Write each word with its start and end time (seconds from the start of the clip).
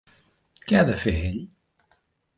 Què 0.71 0.79
ha 0.79 0.89
de 0.89 0.97
fer 1.03 1.15
ell? 1.29 1.39